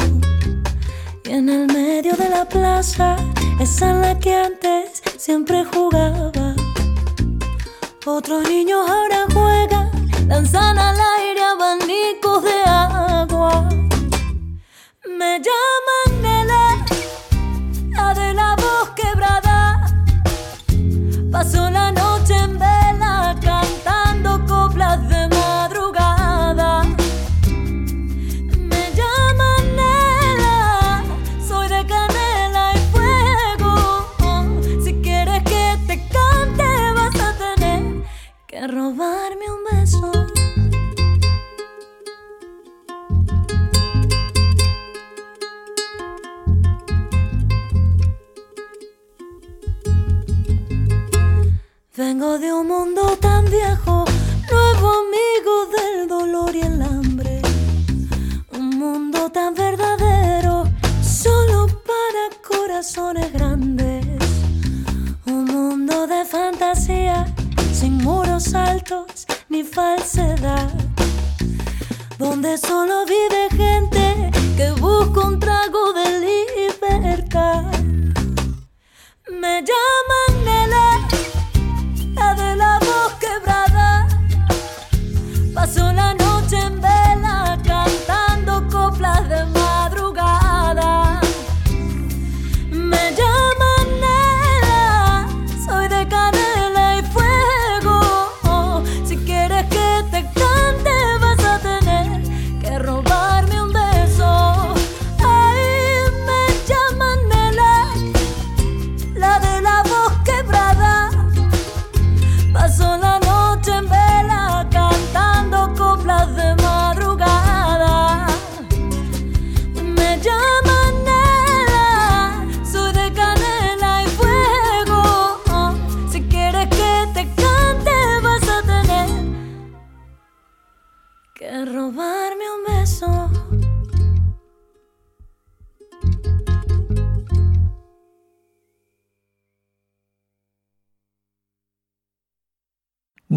Y 1.26 1.32
en 1.32 1.50
el 1.50 1.68
medio 1.68 2.16
de 2.16 2.30
la 2.30 2.46
plaza, 2.46 3.16
esa 3.60 3.92
en 3.92 4.02
la 4.02 4.20
que 4.20 4.36
antes 4.36 5.02
siempre 5.18 5.64
jugaba. 5.66 6.56
Otros 8.06 8.50
niños 8.50 8.90
ahora 8.90 9.26
juegan, 9.34 9.92
lanzan 10.28 10.78
al 10.80 10.98
aire 11.20 11.29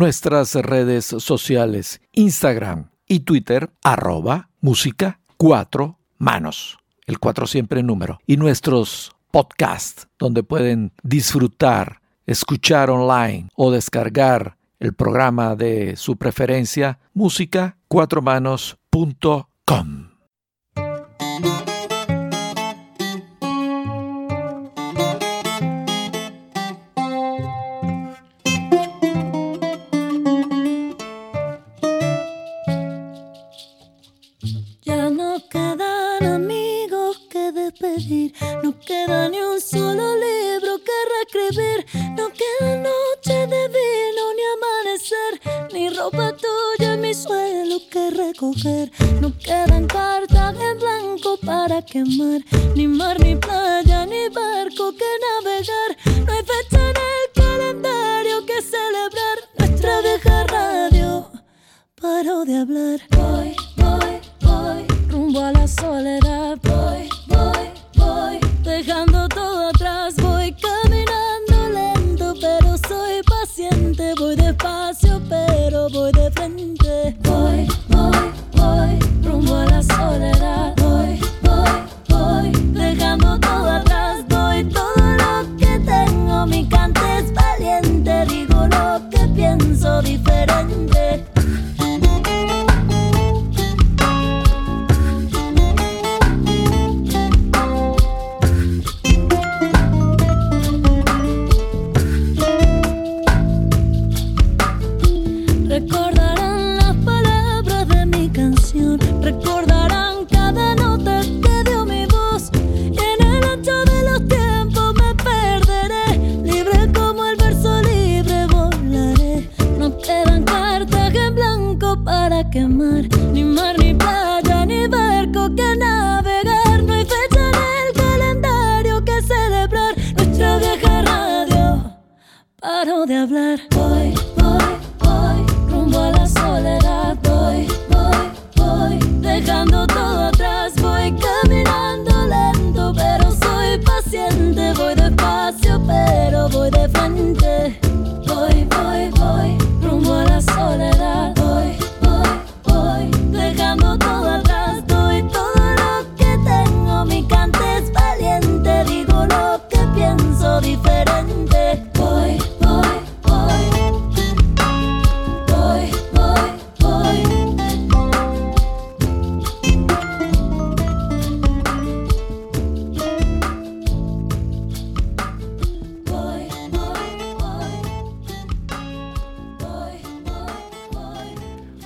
nuestras 0.03 0.57
redes 0.57 1.15
sociales, 1.19 2.01
Instagram 2.11 2.91
y 3.07 3.21
Twitter, 3.21 3.71
arroba 3.85 4.49
música 4.61 5.21
cuatro 5.37 6.01
manos, 6.19 6.77
el 7.07 7.21
cuatro 7.21 7.47
siempre 7.47 7.85
número, 7.85 8.19
y 8.27 8.37
nuestros 8.37 9.13
podcasts, 9.31 10.09
donde 10.19 10.43
pueden 10.43 10.91
disfrutar, 11.05 12.01
escuchar 12.27 12.91
online 12.91 13.47
o 13.55 13.71
descargar 13.71 14.57
el 14.81 14.93
programa 14.93 15.55
de 15.55 15.95
su 15.95 16.17
preferencia, 16.17 16.99
música 17.15 17.77
cuatro 17.87 18.23
manos.com. 18.23 20.02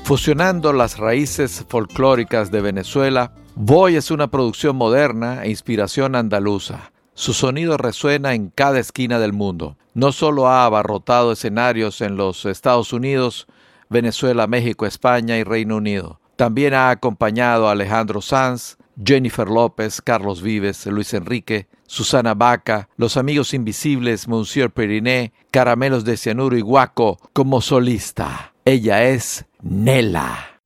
Fusionando 0.07 0.72
las 0.72 0.98
raíces 0.98 1.66
folclóricas 1.68 2.52
de 2.52 2.61
Venezuela, 2.61 3.32
Voy 3.57 3.96
es 3.96 4.12
una 4.12 4.30
producción 4.30 4.76
moderna 4.76 5.42
e 5.42 5.50
inspiración 5.50 6.14
andaluza. 6.14 6.92
Su 7.14 7.34
sonido 7.34 7.76
resuena 7.76 8.32
en 8.32 8.50
cada 8.50 8.78
esquina 8.78 9.18
del 9.18 9.32
mundo. 9.32 9.76
No 9.94 10.12
solo 10.12 10.46
ha 10.46 10.64
abarrotado 10.64 11.32
escenarios 11.32 12.02
en 12.02 12.16
los 12.16 12.44
Estados 12.44 12.92
Unidos, 12.92 13.48
Venezuela, 13.90 14.46
México, 14.46 14.86
España 14.86 15.38
y 15.38 15.42
Reino 15.42 15.78
Unido. 15.78 16.20
También 16.36 16.72
ha 16.74 16.90
acompañado 16.90 17.66
a 17.66 17.72
Alejandro 17.72 18.22
Sanz, 18.22 18.76
Jennifer 19.04 19.48
López, 19.48 20.00
Carlos 20.00 20.40
Vives, 20.40 20.86
Luis 20.86 21.14
Enrique, 21.14 21.66
Susana 21.88 22.34
Baca, 22.34 22.88
Los 22.96 23.16
Amigos 23.16 23.52
Invisibles, 23.54 24.28
Monsieur 24.28 24.70
Periné, 24.70 25.32
Caramelos 25.50 26.04
de 26.04 26.16
Cianuro 26.16 26.57
y 26.57 26.61
Guaco 26.61 27.18
como 27.32 27.61
solista. 27.61 28.52
Ella 28.69 29.05
es 29.05 29.45
Nela. 29.62 30.61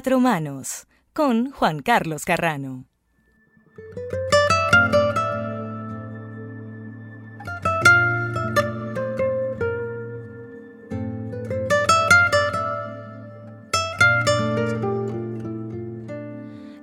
Cuatro 0.00 0.18
manos 0.18 0.86
con 1.12 1.50
Juan 1.50 1.82
Carlos 1.82 2.24
Carrano. 2.24 2.86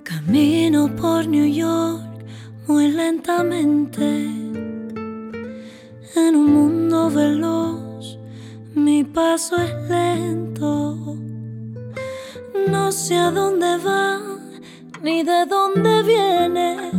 Camino 0.04 0.96
por 0.96 1.26
New 1.26 1.52
York 1.52 2.24
muy 2.68 2.92
lentamente 2.92 4.06
en 6.16 6.36
un 6.36 6.54
mundo 6.54 7.10
veloz. 7.10 8.20
Mi 8.76 9.04
paso 9.04 9.56
es 9.56 9.74
lento 9.90 9.97
sé 13.08 13.16
a 13.16 13.32
dónde 13.32 13.78
va 13.78 14.20
ni 15.02 15.24
de 15.24 15.46
dónde 15.46 16.04
viene. 16.04 16.92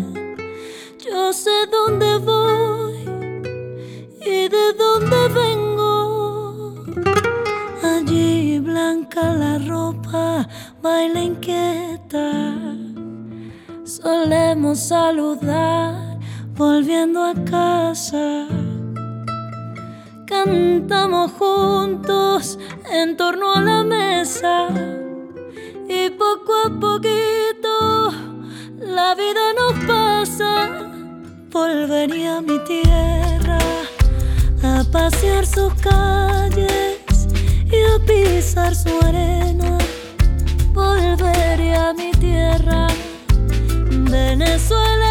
Yo 1.05 1.35
sé 1.35 1.57
dónde 1.71 2.17
voy 2.17 2.97
y 4.19 4.49
de 4.49 4.67
dónde 4.83 5.21
vengo. 5.41 6.77
Allí 7.83 8.59
blanca 8.59 9.35
la 9.35 9.59
ropa, 9.59 10.49
baila 10.81 11.21
inquieta. 11.21 12.55
Solemos 13.85 14.79
saludar 14.79 16.19
volviendo 16.57 17.23
a 17.23 17.35
casa. 17.45 18.49
Cantamos 20.25 21.33
juntos 21.33 22.59
en 22.91 23.15
torno 23.15 23.53
a 23.53 23.61
la 23.61 23.85
mesa 23.85 24.69
a 26.55 26.81
poquito 26.81 28.11
la 28.81 29.15
vida 29.15 29.53
nos 29.57 29.75
pasa. 29.87 30.71
Volvería 31.51 32.39
a 32.39 32.41
mi 32.41 32.59
tierra 32.65 33.59
a 34.63 34.85
pasear 34.91 35.47
sus 35.47 35.73
calles 35.75 37.29
y 37.71 37.77
a 37.93 37.99
pisar 38.07 38.75
su 38.75 38.91
arena. 39.05 39.79
Volvería 40.73 41.91
a 41.91 41.95
mi 41.95 42.13
tierra, 42.13 42.87
Venezuela 44.11 45.08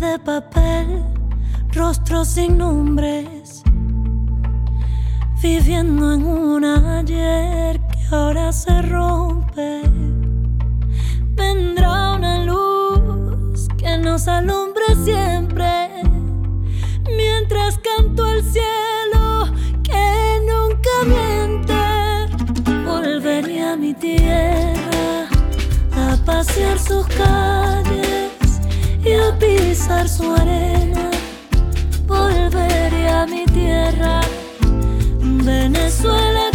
de 0.00 0.18
papel, 0.20 1.02
rostros 1.72 2.28
sin 2.28 2.58
nombres, 2.58 3.62
viviendo 5.42 6.14
en 6.14 6.24
un 6.24 6.64
ayer 6.64 7.80
que 7.80 8.14
ahora 8.14 8.52
se 8.52 8.80
rompe. 8.82 9.82
Vendrá 11.34 12.14
una 12.14 12.44
luz 12.44 13.66
que 13.76 13.98
nos 13.98 14.28
alumbre 14.28 14.84
siempre, 15.04 15.88
mientras 17.16 17.78
canto 17.78 18.24
al 18.24 18.42
cielo 18.42 19.52
que 19.82 20.40
nunca 20.50 20.94
miente. 21.06 21.74
Volveré 22.84 23.64
a 23.64 23.76
mi 23.76 23.94
tierra 23.94 25.28
a 25.92 26.16
pasear 26.24 26.78
sus 26.78 27.06
calles 27.08 27.77
pisar 29.38 30.08
su 30.08 30.32
arena, 30.32 31.10
volveré 32.06 33.08
a 33.08 33.26
mi 33.26 33.44
tierra, 33.46 34.20
Venezuela 35.20 36.47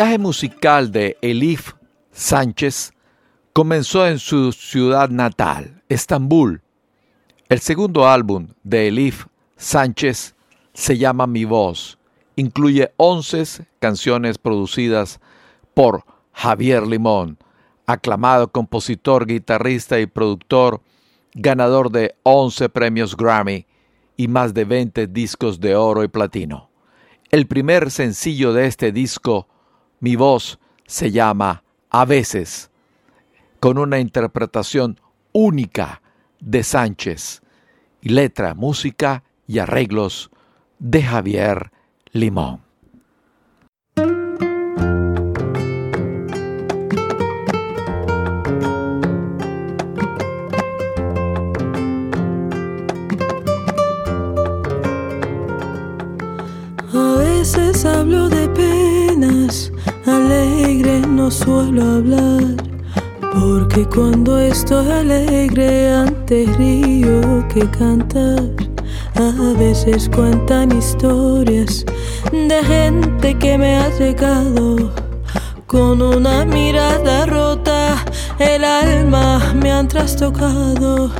viaje 0.00 0.18
musical 0.18 0.90
de 0.92 1.18
Elif 1.20 1.74
Sánchez 2.10 2.94
comenzó 3.52 4.06
en 4.06 4.18
su 4.18 4.50
ciudad 4.50 5.10
natal, 5.10 5.82
Estambul. 5.90 6.62
El 7.50 7.60
segundo 7.60 8.08
álbum 8.08 8.48
de 8.62 8.88
Elif 8.88 9.26
Sánchez 9.58 10.34
se 10.72 10.96
llama 10.96 11.26
Mi 11.26 11.44
Voz. 11.44 11.98
Incluye 12.36 12.94
11 12.96 13.66
canciones 13.78 14.38
producidas 14.38 15.20
por 15.74 16.06
Javier 16.32 16.86
Limón, 16.86 17.36
aclamado 17.84 18.50
compositor, 18.50 19.26
guitarrista 19.26 20.00
y 20.00 20.06
productor, 20.06 20.80
ganador 21.34 21.90
de 21.90 22.14
11 22.22 22.70
premios 22.70 23.14
Grammy 23.14 23.66
y 24.16 24.28
más 24.28 24.54
de 24.54 24.64
20 24.64 25.08
discos 25.08 25.60
de 25.60 25.76
oro 25.76 26.02
y 26.04 26.08
platino. 26.08 26.70
El 27.30 27.46
primer 27.46 27.90
sencillo 27.90 28.54
de 28.54 28.66
este 28.66 28.92
disco, 28.92 29.49
Mi 30.00 30.16
voz, 30.16 30.58
se 30.86 31.10
llama 31.10 31.62
A 31.90 32.06
veces, 32.06 32.70
con 33.60 33.76
una 33.76 33.98
interpretación 33.98 34.98
única 35.32 36.00
de 36.40 36.62
Sánchez, 36.62 37.42
letra, 38.00 38.54
música 38.54 39.24
y 39.46 39.58
arreglos 39.58 40.30
de 40.78 41.02
Javier 41.02 41.70
Limón. 42.12 42.69
No 61.20 61.30
suelo 61.30 61.82
hablar. 61.96 62.42
Porque 63.34 63.84
cuando 63.86 64.38
estoy 64.38 64.90
alegre 64.90 65.92
antes 65.92 66.56
río 66.56 67.46
que 67.52 67.68
cantar. 67.78 68.48
A 69.16 69.58
veces 69.58 70.08
cuentan 70.08 70.72
historias 70.72 71.84
de 72.32 72.58
gente 72.64 73.38
que 73.38 73.58
me 73.58 73.76
ha 73.76 73.88
llegado 73.98 74.92
con 75.66 76.00
una 76.00 76.46
mirada 76.46 77.26
rota. 77.26 78.02
El 78.38 78.64
alma 78.64 79.52
me 79.62 79.70
han 79.70 79.88
trastocado. 79.88 81.10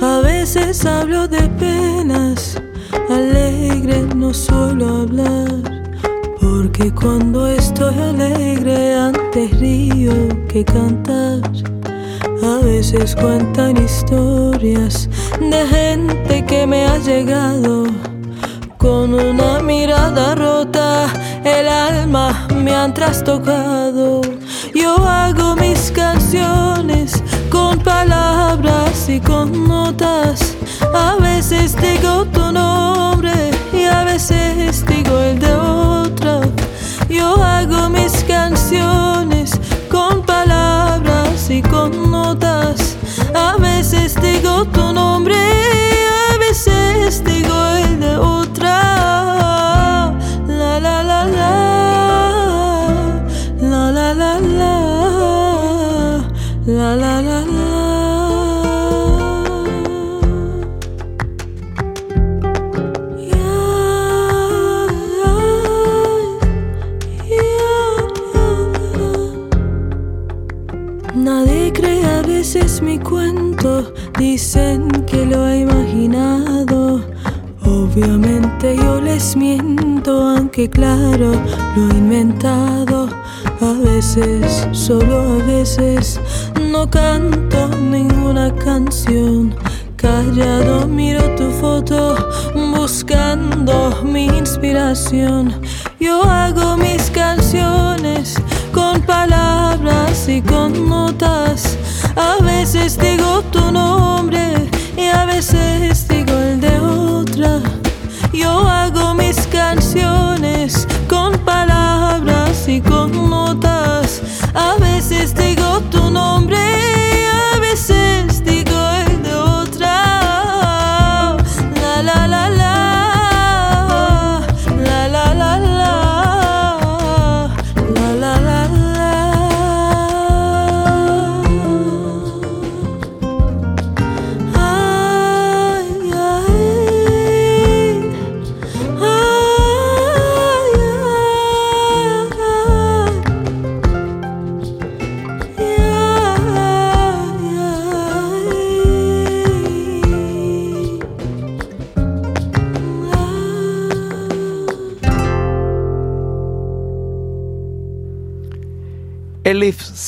A 0.00 0.20
veces 0.20 0.86
hablo 0.86 1.26
de 1.26 1.42
penas, 1.62 2.56
alegre 3.08 4.02
no 4.14 4.32
suelo 4.32 5.02
hablar. 5.02 5.80
Porque 6.40 6.92
cuando 6.94 7.48
estoy 7.48 7.94
alegre 7.94 8.94
antes 9.30 9.60
río 9.60 10.12
que 10.48 10.64
cantar. 10.64 11.40
A 12.42 12.64
veces 12.64 13.14
cuentan 13.14 13.76
historias 13.76 15.08
de 15.38 15.66
gente 15.68 16.44
que 16.46 16.66
me 16.66 16.84
ha 16.86 16.98
llegado 16.98 17.84
con 18.76 19.14
una 19.14 19.60
mirada 19.60 20.34
rota. 20.34 21.06
El 21.44 21.68
alma 21.68 22.48
me 22.56 22.74
han 22.74 22.92
trastocado. 22.92 24.20
Yo 24.74 24.96
hago 24.96 25.54
mis 25.54 25.92
canciones 25.92 27.22
con 27.50 27.78
palabras 27.78 29.08
y 29.08 29.20
con 29.20 29.68
notas. 29.68 30.56
A 30.92 31.16
veces 31.20 31.76
digo 31.80 32.24
tu 32.26 32.50
nombre 32.50 33.32
y 33.72 33.84
a 33.84 34.02
veces 34.02 34.84
digo 34.86 35.20
el 35.20 35.38
de 35.38 35.52
otra. 35.54 36.40
Yo 37.08 37.36
hago 37.42 37.88
mis 37.90 38.19
y 41.50 41.62
con 41.62 42.10
notas. 42.10 42.96
A 43.34 43.56
veces 43.56 44.14
digo 44.22 44.64
tu 44.66 44.92
nombre 44.92 45.59
dicen 74.18 74.88
que 75.06 75.24
lo 75.24 75.46
he 75.48 75.60
imaginado. 75.60 77.00
Obviamente 77.64 78.76
yo 78.76 79.00
les 79.00 79.36
miento, 79.36 80.12
aunque 80.28 80.68
claro, 80.68 81.32
lo 81.76 81.90
he 81.90 81.98
inventado. 81.98 83.08
A 83.60 83.72
veces, 83.72 84.66
solo 84.72 85.20
a 85.20 85.36
veces, 85.44 86.20
no 86.70 86.88
canto 86.88 87.68
ninguna 87.78 88.54
canción. 88.54 89.54
Callado 89.96 90.86
miro 90.86 91.22
tu 91.36 91.50
foto, 91.50 92.16
buscando 92.54 94.02
mi 94.04 94.26
inspiración. 94.26 95.52
Yo 95.98 96.22
hago 96.22 96.76
mis 96.76 97.10
canciones 97.10 98.36
con 98.72 99.02
palabras 99.02 100.28
y 100.28 100.40
con 100.40 100.88
notas. 100.88 101.76
A 102.16 102.42
veces 102.42 102.98
digo 102.98 103.42
tu 103.50 103.70
nombre 103.70 104.68
y 104.96 105.06
a 105.06 105.24
veces 105.26 106.06
digo 106.08 106.32
el 106.32 106.60
de 106.60 106.78
otra. 106.80 107.60
Yo 108.32 108.66
hago 108.68 109.14
mis 109.14 109.46
canciones 109.46 110.86
con 111.08 111.38
palabras 111.38 112.68
y 112.68 112.80
con 112.80 113.30
notas. 113.30 114.22
A 114.54 114.76
veces 114.76 115.34
digo 115.34 115.80
tu 115.90 116.10
nombre 116.10 116.89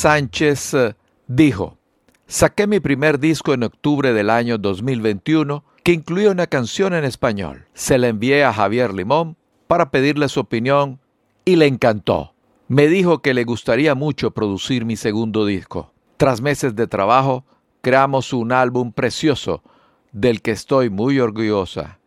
Sánchez 0.03 0.75
eh, 0.75 0.97
dijo, 1.29 1.79
saqué 2.27 2.67
mi 2.67 2.81
primer 2.81 3.21
disco 3.21 3.55
en 3.55 3.63
octubre 3.63 4.13
del 4.13 4.31
año 4.31 4.59
2021 4.59 5.63
que 5.85 5.93
incluía 5.93 6.33
una 6.33 6.49
canción 6.49 6.93
en 6.93 7.05
español. 7.05 7.69
Se 7.73 7.99
la 7.99 8.09
envié 8.09 8.43
a 8.43 8.53
Javier 8.53 8.93
Limón 8.93 9.37
para 9.69 9.93
pedirle 9.93 10.29
su 10.29 10.41
opinión 10.41 10.99
y 11.45 11.55
le 11.55 11.69
encantó. 11.69 12.35
Me 12.67 12.89
dijo 12.89 13.21
que 13.21 13.33
le 13.33 13.45
gustaría 13.45 13.95
mucho 13.95 14.33
producir 14.33 14.85
mi 14.85 14.97
segundo 14.97 15.47
disco. 15.47 15.93
Tras 16.17 16.41
meses 16.41 16.75
de 16.75 16.89
trabajo, 16.89 17.45
creamos 17.81 18.33
un 18.33 18.51
álbum 18.51 18.91
precioso 18.91 19.63
del 20.11 20.43
que 20.43 20.51
estoy 20.51 20.91
muy 20.91 21.21
orgullosa. 21.21 22.01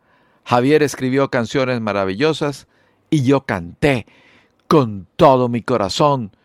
Javier 0.44 0.84
escribió 0.84 1.30
canciones 1.30 1.80
maravillosas 1.80 2.68
y 3.10 3.24
yo 3.24 3.46
canté 3.46 4.06
con 4.68 5.08
todo 5.16 5.48
mi 5.48 5.62
corazón 5.62 6.36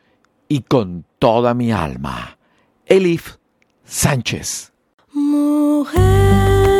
y 0.50 0.62
con 0.62 1.06
toda 1.20 1.54
mi 1.54 1.70
alma. 1.70 2.36
Elif 2.84 3.36
Sánchez. 3.84 4.72
Mujer, 5.12 6.79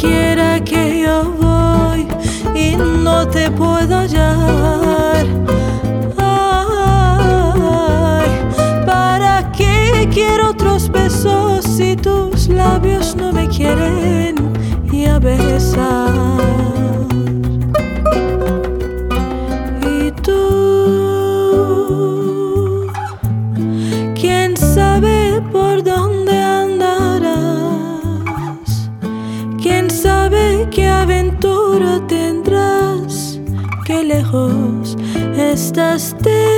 quiera 0.00 0.62
que 0.62 1.02
yo 1.02 1.24
voy 1.40 2.06
y 2.54 2.76
no 2.76 3.26
te 3.28 3.50
puedo 3.50 3.98
hallar. 3.98 5.26
Ay, 6.18 7.48
¿para 8.84 9.50
qué 9.52 10.08
quiero 10.12 10.50
otros 10.50 10.90
besos 10.90 11.64
si 11.64 11.96
tus 11.96 12.48
labios 12.48 13.16
no 13.16 13.32
me 13.32 13.48
quieren 13.48 14.34
y 14.92 15.06
a 15.06 15.18
besar? 15.18 16.05
Estás 35.36 36.16
de 36.22 36.55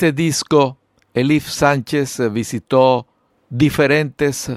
este 0.00 0.12
disco, 0.14 0.78
Elif 1.12 1.46
Sánchez 1.46 2.32
visitó 2.32 3.06
diferentes 3.50 4.50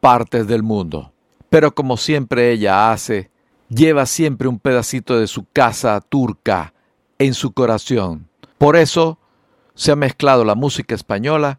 partes 0.00 0.46
del 0.46 0.62
mundo, 0.62 1.14
pero 1.48 1.74
como 1.74 1.96
siempre 1.96 2.52
ella 2.52 2.92
hace, 2.92 3.30
lleva 3.70 4.04
siempre 4.04 4.48
un 4.48 4.58
pedacito 4.58 5.18
de 5.18 5.28
su 5.28 5.46
casa 5.50 5.98
turca 6.02 6.74
en 7.18 7.32
su 7.32 7.52
corazón. 7.52 8.28
Por 8.58 8.76
eso 8.76 9.18
se 9.74 9.92
ha 9.92 9.96
mezclado 9.96 10.44
la 10.44 10.56
música 10.56 10.94
española 10.94 11.58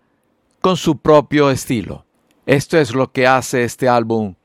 con 0.62 0.78
su 0.78 1.00
propio 1.00 1.50
estilo. 1.50 2.06
Esto 2.46 2.78
es 2.78 2.94
lo 2.94 3.12
que 3.12 3.26
hace 3.26 3.64
este 3.64 3.90
álbum 3.90 4.36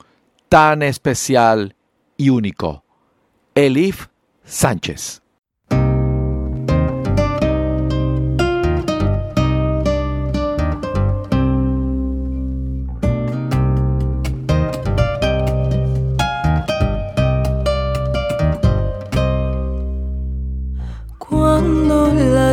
tan 0.49 0.83
especial 0.83 1.77
y 2.17 2.31
único. 2.31 2.85
Elif 3.55 4.07
Sánchez. 4.45 5.21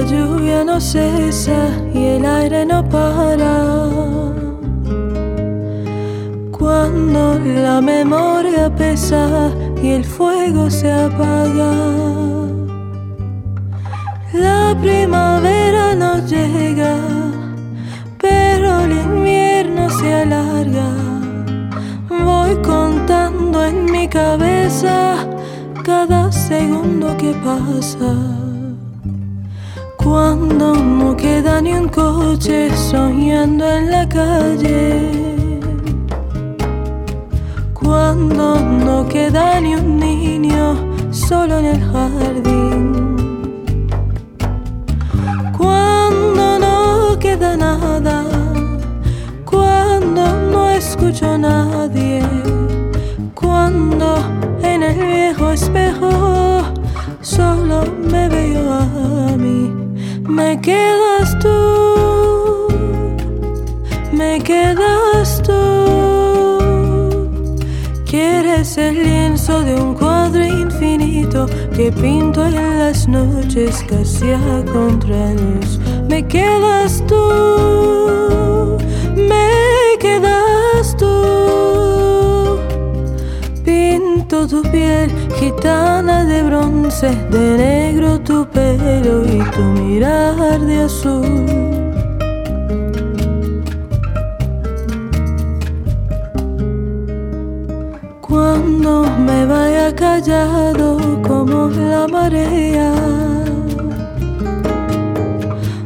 Lluvia 0.09 0.63
no 0.63 0.79
cesa 0.79 1.69
y 1.93 2.05
el 2.15 2.25
aire 2.25 2.65
no 2.65 2.87
para 2.87 4.05
cuando 6.65 7.37
la 7.39 7.79
memoria 7.79 8.73
pesa 8.73 9.51
y 9.83 9.89
el 9.89 10.03
fuego 10.03 10.69
se 10.69 10.91
apaga. 10.91 11.71
La 14.33 14.75
primavera 14.81 15.95
no 15.95 16.25
llega, 16.25 16.95
pero 18.17 18.79
el 18.81 18.93
invierno 18.93 19.89
se 19.89 20.13
alarga. 20.13 20.89
Voy 22.09 22.55
contando 22.63 23.63
en 23.63 23.85
mi 23.85 24.07
cabeza 24.07 25.17
cada 25.83 26.31
segundo 26.31 27.15
que 27.17 27.31
pasa. 27.43 28.44
Cuando 30.05 30.75
no 30.75 31.17
queda 31.17 31.59
ni 31.61 31.73
un 31.73 31.87
coche 31.89 32.69
soñando 32.91 33.65
en 33.67 33.89
la 33.89 34.07
calle. 34.07 35.09
Cuando 37.73 38.59
no 38.59 39.07
queda 39.09 39.59
ni 39.59 39.73
un 39.73 39.99
niño 39.99 40.65
solo 41.11 41.57
en 41.57 41.65
el 41.65 41.81
jardín. 41.91 42.75
Cuando 45.57 46.59
no 46.59 47.19
queda 47.19 47.57
nada, 47.57 48.23
cuando 49.43 50.23
no 50.51 50.69
escucho 50.69 51.31
a 51.31 51.37
nadie, 51.39 52.21
cuando 53.33 54.17
en 54.61 54.83
el 54.83 54.97
viejo 55.13 55.49
espejo 55.49 56.11
solo 57.21 57.83
me 58.11 58.29
veo 58.29 58.71
a 58.71 59.37
mí, 59.37 59.44
me 60.27 60.59
quedas 60.61 61.37
tú, 61.39 62.67
me 64.11 64.39
quedas 64.41 65.41
tú. 65.43 65.55
Quieres 68.05 68.77
el 68.77 69.03
lienzo 69.03 69.61
de 69.61 69.75
un 69.75 69.93
cuadro 69.93 70.43
infinito 70.45 71.47
que 71.75 71.91
pinto 71.91 72.45
en 72.45 72.55
las 72.79 73.07
noches 73.07 73.83
casi 73.87 74.31
a 74.31 74.63
contraluz. 74.71 75.79
Me 76.07 76.25
quedas 76.25 77.03
tú, 77.07 78.77
me 79.15 79.97
quedas 79.99 80.95
tú. 80.97 81.44
Tu 84.27 84.61
piel 84.71 85.09
gitana 85.39 86.25
de 86.25 86.43
bronce, 86.43 87.09
de 87.31 87.57
negro 87.57 88.19
tu 88.19 88.45
pelo 88.45 89.23
y 89.23 89.39
tu 89.51 89.61
mirar 89.81 90.59
de 90.59 90.83
azul. 90.83 91.45
cuando 98.21 99.03
me 99.25 99.45
vaya 99.45 99.95
callado 99.95 100.97
como 101.21 101.69
la 101.69 102.07
marea. 102.07 102.93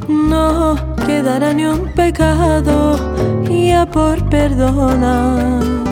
No 0.07 0.75
quedará 1.05 1.53
ni 1.53 1.65
un 1.65 1.93
pecado 1.93 2.97
ya 3.79 3.85
por 3.85 4.17
perdonar. 4.29 5.88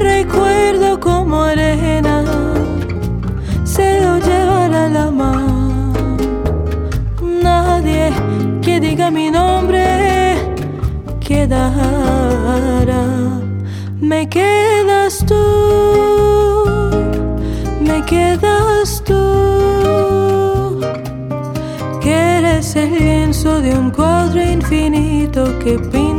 Recuerdo 0.00 1.00
como 1.00 1.42
arena 1.42 2.24
se 3.64 4.00
lo 4.00 4.18
llevará 4.18 4.88
la 4.88 5.10
mar. 5.10 5.42
Nadie 7.22 8.12
que 8.62 8.80
diga 8.80 9.10
mi 9.10 9.30
nombre 9.30 10.36
quedará 11.20 13.04
me 14.00 14.28
quedas 14.28 15.24
tú, 15.26 15.34
me 17.80 18.04
quedas 18.04 19.02
tú, 19.04 20.80
que 22.00 22.12
eres 22.38 22.76
el 22.76 22.92
lienzo 22.92 23.60
de 23.60 23.76
un 23.76 23.90
cuadro 23.90 24.40
infinito 24.42 25.58
que 25.58 25.78
pinto 25.78 26.04
en 26.04 26.13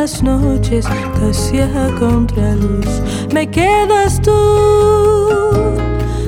las 0.00 0.22
noches 0.22 0.86
casi 1.18 1.58
a 1.60 1.94
contraluz. 1.98 3.02
Me 3.34 3.46
quedas 3.46 4.18
tú, 4.22 4.32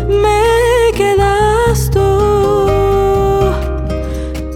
me 0.08 0.92
quedas 0.94 1.90
tú, 1.90 2.10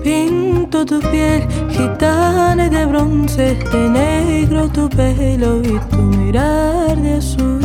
pinto 0.05 0.85
tu 0.85 1.01
piel 1.11 1.49
gitana 1.71 2.69
de 2.69 2.85
bronce, 2.85 3.55
de 3.73 3.89
negro 3.89 4.69
tu 4.69 4.87
pelo 4.91 5.63
y 5.63 5.79
tu 5.91 5.97
mirar 5.97 6.95
de 7.01 7.15
azul. 7.15 7.56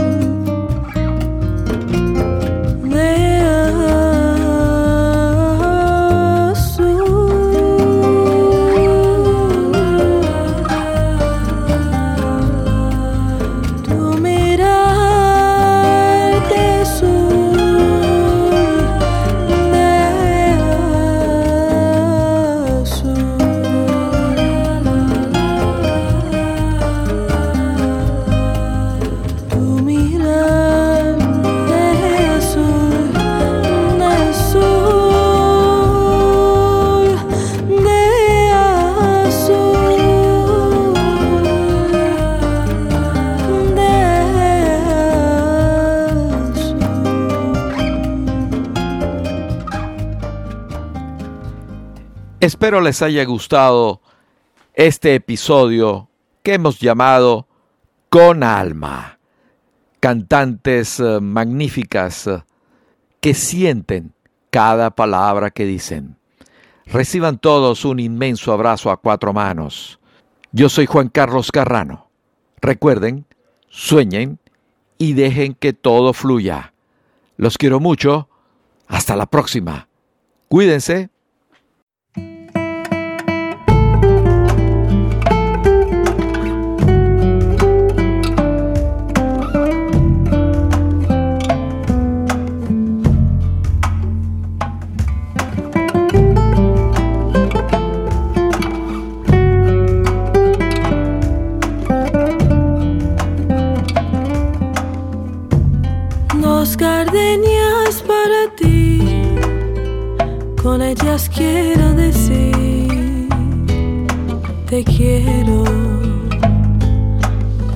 Espero 52.61 52.79
les 52.79 53.01
haya 53.01 53.25
gustado 53.25 54.01
este 54.75 55.15
episodio 55.15 56.09
que 56.43 56.53
hemos 56.53 56.79
llamado 56.79 57.47
Con 58.07 58.43
Alma. 58.43 59.17
Cantantes 59.99 60.99
eh, 60.99 61.19
magníficas 61.21 62.27
eh, 62.27 62.43
que 63.19 63.33
sienten 63.33 64.13
cada 64.51 64.91
palabra 64.91 65.49
que 65.49 65.65
dicen. 65.65 66.17
Reciban 66.85 67.39
todos 67.39 67.83
un 67.83 67.99
inmenso 67.99 68.53
abrazo 68.53 68.91
a 68.91 68.97
cuatro 68.97 69.33
manos. 69.33 69.99
Yo 70.51 70.69
soy 70.69 70.85
Juan 70.85 71.09
Carlos 71.09 71.51
Carrano. 71.51 72.11
Recuerden, 72.61 73.25
sueñen 73.69 74.37
y 74.99 75.13
dejen 75.13 75.55
que 75.55 75.73
todo 75.73 76.13
fluya. 76.13 76.75
Los 77.37 77.57
quiero 77.57 77.79
mucho. 77.79 78.29
Hasta 78.85 79.15
la 79.15 79.25
próxima. 79.25 79.87
Cuídense. 80.47 81.10
Quiero 111.29 111.93
decir, 111.93 113.27
te 114.69 114.83
quiero, 114.83 115.63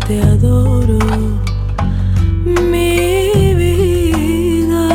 te 0.08 0.22
adoro, 0.22 1.00
mi 2.72 3.54
vida. 3.56 4.88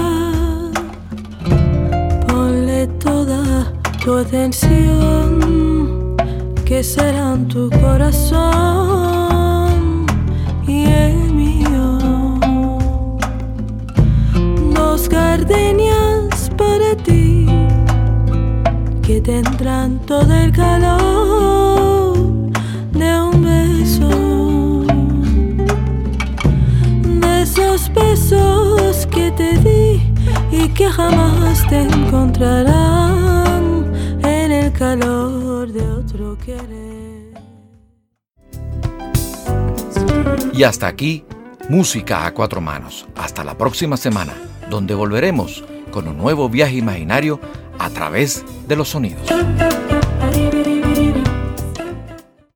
Ponle 2.27 2.87
toda 2.99 3.73
tu 4.03 4.15
atención, 4.15 6.17
que 6.65 6.83
será 6.83 7.37
tu 7.49 7.71
corazón 7.81 9.20
que 19.11 19.21
tendrán 19.21 19.99
todo 20.07 20.33
el 20.33 20.53
calor 20.53 22.17
de 22.93 23.21
un 23.21 23.43
beso. 23.43 24.09
De 27.21 27.43
esos 27.43 27.93
besos 27.93 29.09
que 29.09 29.33
te 29.33 29.59
di 29.59 30.01
y 30.53 30.69
que 30.69 30.89
jamás 30.89 31.67
te 31.69 31.83
encontrarán 31.83 33.93
en 34.23 34.53
el 34.53 34.73
calor 34.73 35.73
de 35.73 35.91
otro 35.91 36.39
querer. 36.39 37.35
Y 40.53 40.63
hasta 40.63 40.87
aquí, 40.87 41.25
Música 41.69 42.25
a 42.27 42.35
cuatro 42.35 42.61
manos. 42.61 43.07
Hasta 43.15 43.45
la 43.45 43.57
próxima 43.57 43.97
semana, 43.97 44.35
donde 44.71 44.93
volveremos 44.93 45.65
con 45.93 46.09
un 46.09 46.19
nuevo 46.19 46.49
viaje 46.49 46.77
imaginario 46.77 47.39
a 47.81 47.91
través 47.91 48.45
de 48.69 48.77
los 48.77 48.91
sonidos. 48.91 49.27